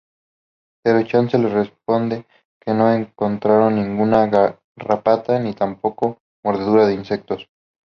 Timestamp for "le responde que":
1.37-2.73